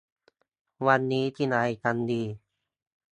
[0.87, 2.23] วันนี้กินอะไรกันดี